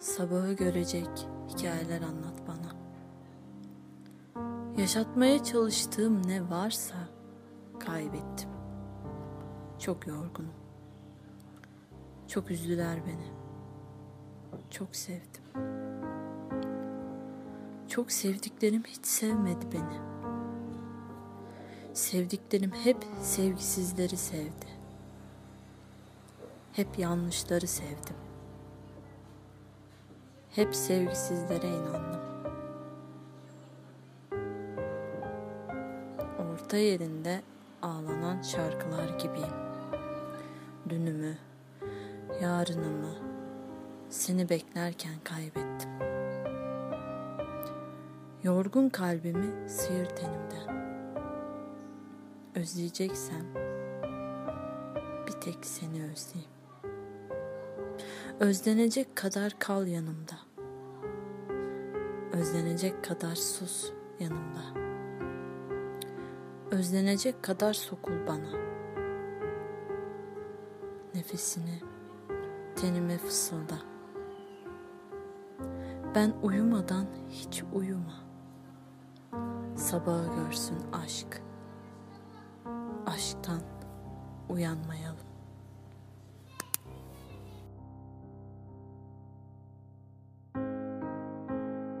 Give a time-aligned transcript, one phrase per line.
[0.00, 1.08] Sabahı görecek
[1.48, 2.80] hikayeler anlat bana.
[4.78, 6.94] Yaşatmaya çalıştığım ne varsa
[7.78, 8.50] kaybettim.
[9.78, 10.52] Çok yorgunum.
[12.28, 13.32] Çok üzdüler beni.
[14.70, 15.42] Çok sevdim.
[17.88, 20.00] Çok sevdiklerim hiç sevmedi beni.
[21.94, 24.66] Sevdiklerim hep sevgisizleri sevdi.
[26.72, 28.29] Hep yanlışları sevdim.
[30.50, 32.20] Hep sevgisizlere inandım.
[36.38, 37.42] Orta yerinde
[37.82, 39.54] ağlanan şarkılar gibiyim.
[40.88, 41.36] Dünümü,
[42.42, 43.14] yarınımı,
[44.08, 45.90] seni beklerken kaybettim.
[48.42, 50.80] Yorgun kalbimi sıyır tenimden.
[52.54, 53.54] Özleyeceksem
[55.26, 56.59] bir tek seni özleyeyim.
[58.40, 60.34] Özlenecek kadar kal yanımda.
[62.32, 64.80] Özlenecek kadar sus yanımda.
[66.70, 68.58] Özlenecek kadar sokul bana.
[71.14, 71.80] Nefesini
[72.76, 73.78] tenime fısılda.
[76.14, 78.24] Ben uyumadan hiç uyuma.
[79.76, 81.42] Sabahı görsün aşk.
[83.06, 83.60] Aşktan
[84.48, 85.29] uyanmayalım.